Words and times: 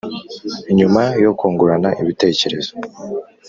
Nyuma 0.77 1.01
yo 1.23 1.31
kungurana 1.39 1.89
ibitekerezo 2.01 2.73